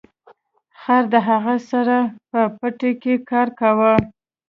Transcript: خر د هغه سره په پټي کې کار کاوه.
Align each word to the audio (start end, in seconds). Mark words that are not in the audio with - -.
خر 0.79 1.03
د 1.13 1.15
هغه 1.27 1.55
سره 1.69 1.97
په 2.29 2.41
پټي 2.57 2.91
کې 3.01 3.13
کار 3.29 3.47
کاوه. 3.59 3.93